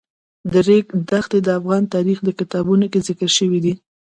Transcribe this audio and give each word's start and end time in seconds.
د 0.51 0.53
ریګ 0.67 0.85
دښتې 1.09 1.39
د 1.43 1.47
افغان 1.59 1.83
تاریخ 1.93 2.17
په 2.25 2.31
کتابونو 2.39 2.85
کې 2.91 2.99
ذکر 3.07 3.29
شوی 3.37 3.59
دي. 3.65 3.73